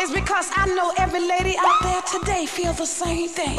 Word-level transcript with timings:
is 0.00 0.10
because 0.12 0.50
I 0.54 0.66
know 0.74 0.92
every 0.96 1.20
lady 1.20 1.56
out 1.58 1.82
there 1.82 2.02
today 2.02 2.46
feels 2.46 2.78
the 2.78 2.86
same 2.86 3.28
thing. 3.28 3.56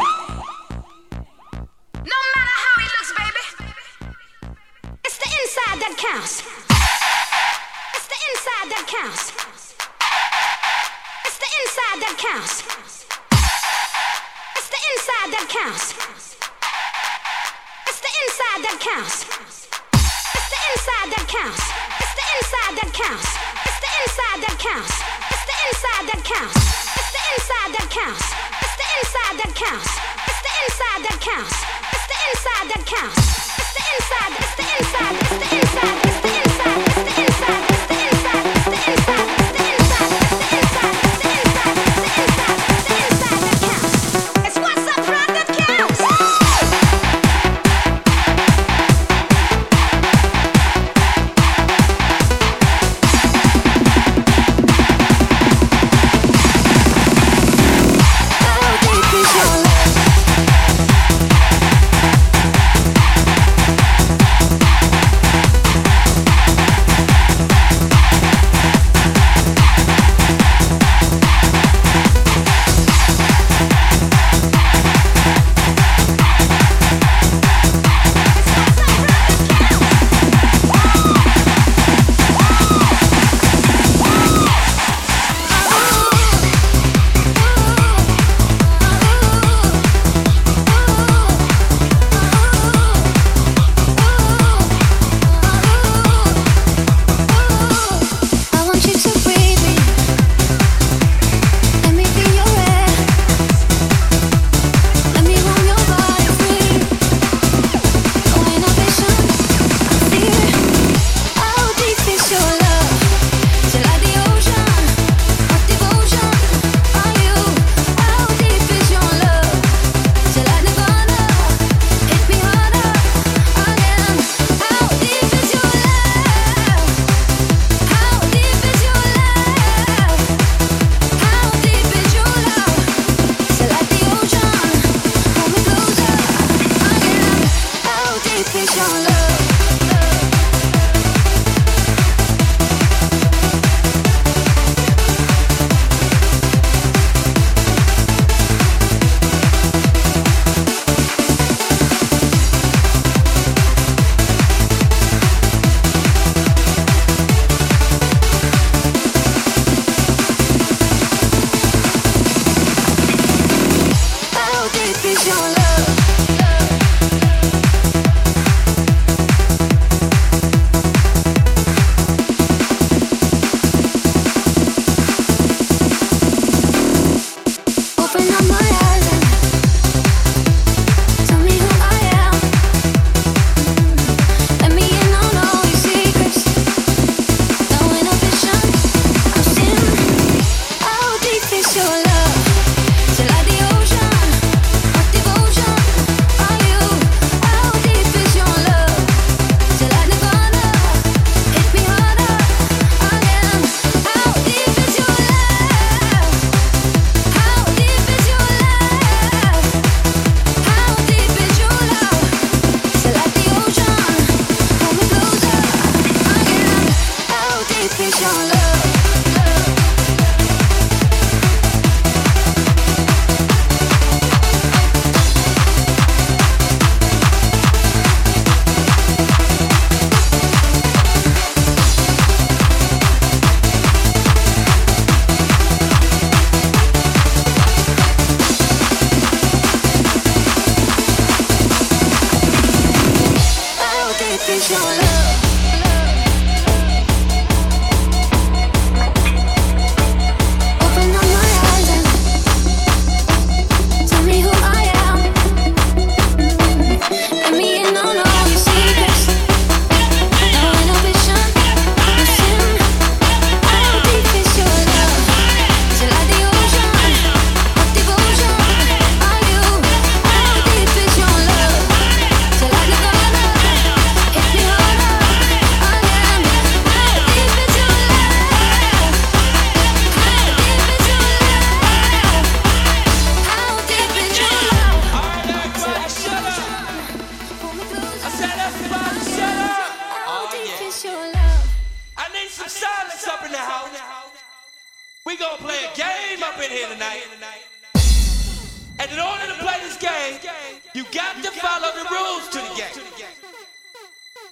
No 1.92 2.20
matter 2.36 2.56
how 2.64 2.76
he 2.80 2.88
looks, 2.96 3.12
baby, 3.20 3.44
it's 5.04 5.18
the 5.18 5.30
inside 5.42 5.78
that 5.84 5.96
counts. 6.00 6.44
It's 7.96 8.08
the 8.08 8.20
inside 8.32 8.68
that 8.72 8.86
counts. 8.88 9.34
It's 11.28 11.38
the 11.44 11.50
inside 11.60 11.98
that 12.08 12.16
counts. 12.18 12.64
It's 14.56 14.70
the 14.72 14.80
inside 14.96 15.28
that 15.36 15.48
counts. 15.52 15.84
It's 17.86 18.00
the 18.00 18.12
inside 18.24 18.64
that 18.64 18.80
counts. 18.80 19.16
It's 20.36 20.50
the 20.50 20.62
inside 20.72 21.08
that 21.12 21.28
counts. 21.28 21.64
It's 22.00 22.14
the 22.16 22.26
inside 22.38 22.74
that 22.80 22.92
counts. 22.96 23.28
It's 23.68 23.80
the 23.84 23.92
inside 24.00 24.40
that 24.48 24.58
counts. 24.60 25.09
Inside 25.70 26.06
that 26.10 26.24
counts. 26.24 26.56
It's 26.98 27.12
the 27.14 27.24
inside 27.36 27.72
that 27.78 27.88
counts. 27.94 28.26
It's 28.60 28.76
the 28.80 28.88
inside 28.98 29.36
that 29.38 29.54
counts. 29.54 29.90
It's 30.26 30.42
the 30.42 30.54
inside 30.66 31.02
that 31.06 31.20
counts. 31.22 31.56
It's 31.94 32.08
the 32.10 32.18
inside 32.30 32.66
that 32.74 32.84
counts. 32.90 33.18
It's 33.60 33.74
the 33.78 33.86
inside. 33.94 34.32
It's 34.40 34.56
the 34.58 34.66
inside. 34.80 35.14
It's 35.20 35.38
the 35.38 35.48
inside. 35.60 35.96
It's 36.02 36.10
the 36.10 36.10
inside. 36.10 36.19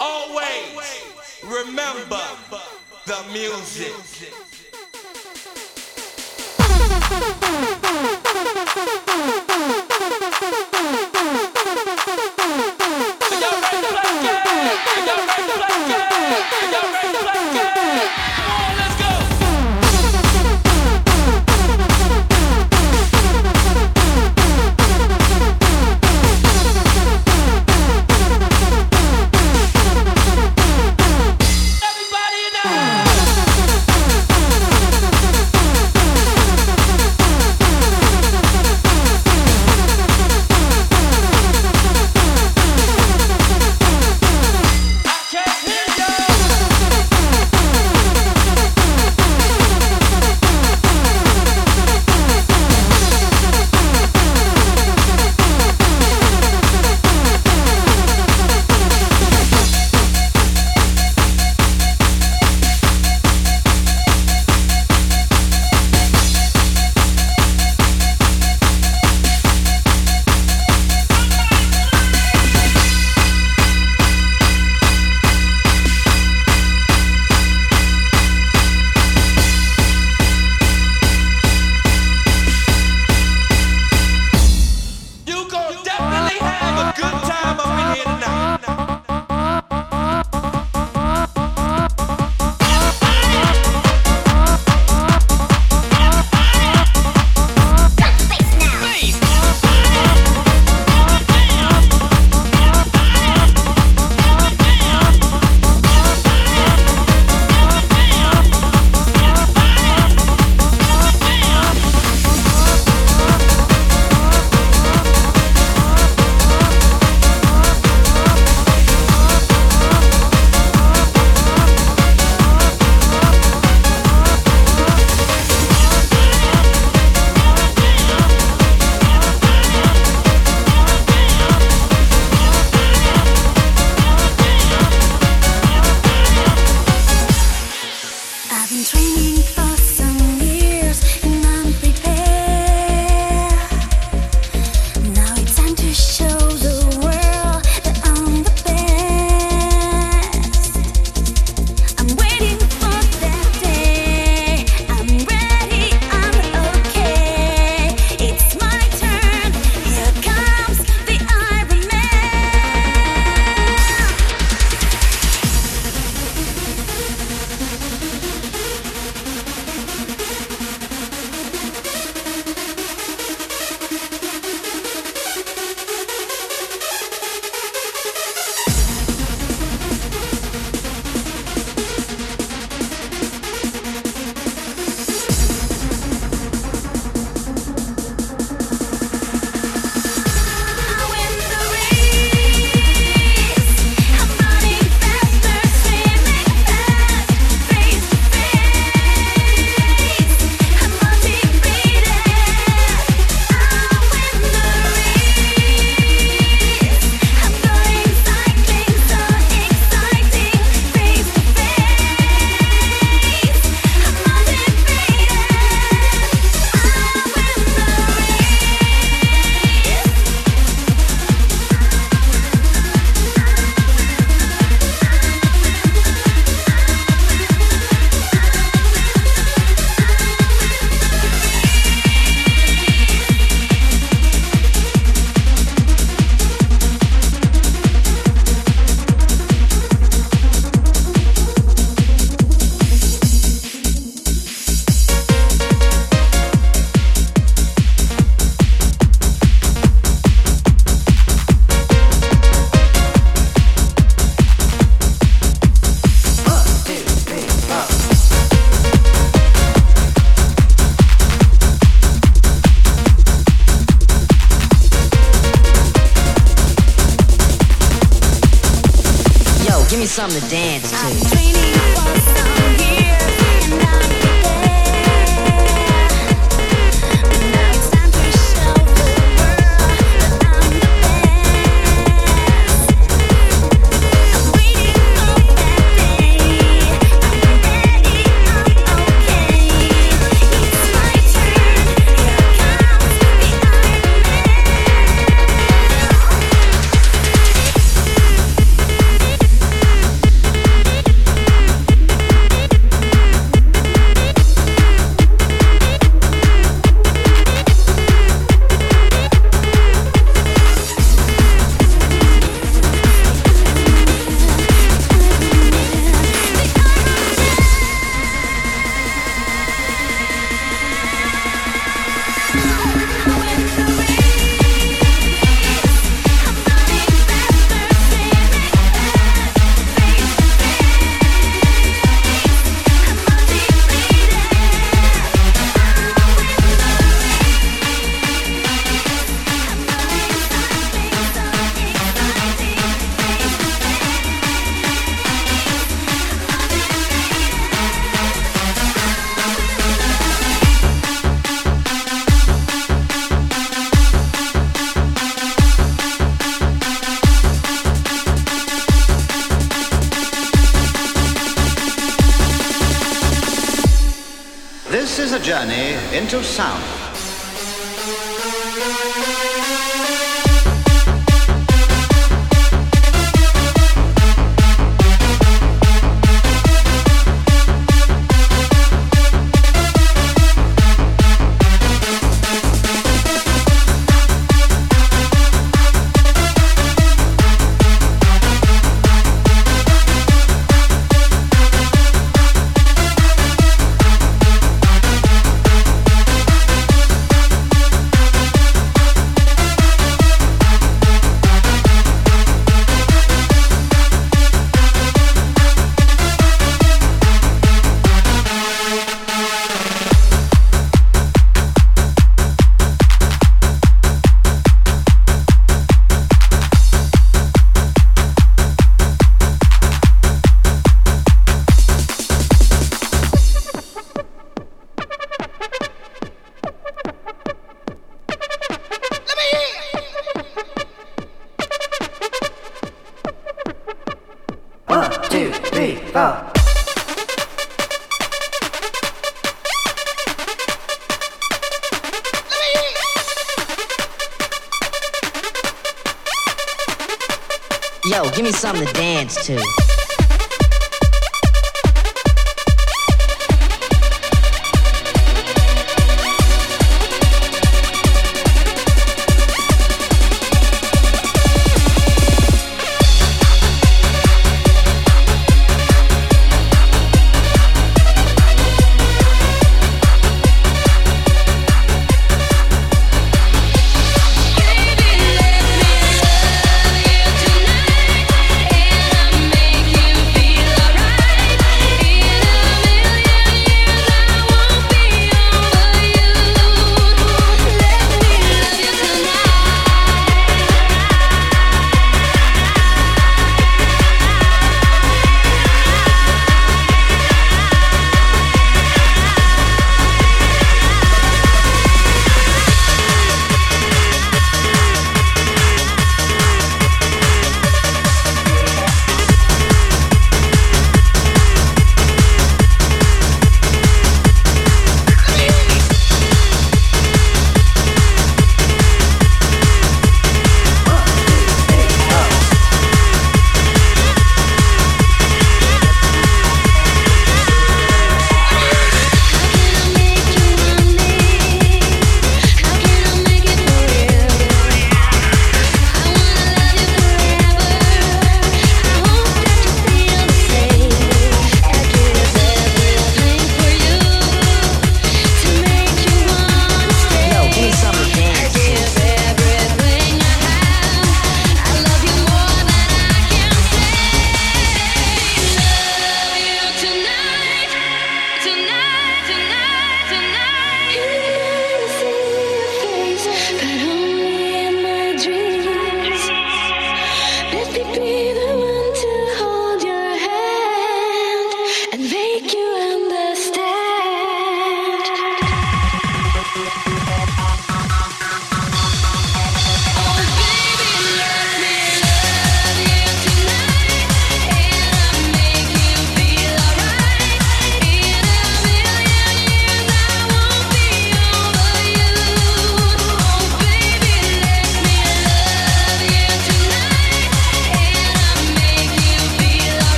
Always 0.00 0.80
remember 1.44 2.22
the 3.04 3.22
music. 3.32 3.92